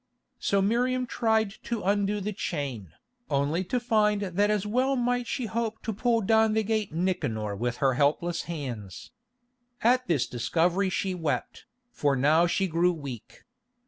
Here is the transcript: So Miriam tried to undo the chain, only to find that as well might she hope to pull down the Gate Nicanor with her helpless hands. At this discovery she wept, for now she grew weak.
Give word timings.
So 0.39 0.63
Miriam 0.63 1.05
tried 1.05 1.51
to 1.65 1.83
undo 1.83 2.19
the 2.21 2.33
chain, 2.33 2.91
only 3.29 3.63
to 3.65 3.79
find 3.79 4.23
that 4.23 4.49
as 4.49 4.65
well 4.65 4.95
might 4.95 5.27
she 5.27 5.45
hope 5.45 5.79
to 5.83 5.93
pull 5.93 6.21
down 6.21 6.53
the 6.53 6.63
Gate 6.63 6.91
Nicanor 6.91 7.55
with 7.55 7.77
her 7.77 7.93
helpless 7.93 8.45
hands. 8.49 9.11
At 9.83 10.07
this 10.07 10.25
discovery 10.25 10.89
she 10.89 11.13
wept, 11.13 11.65
for 11.91 12.15
now 12.15 12.47
she 12.47 12.65
grew 12.65 12.91
weak. 12.93 13.43